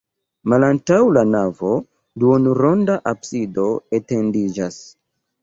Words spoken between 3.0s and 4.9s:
absido etendiĝas.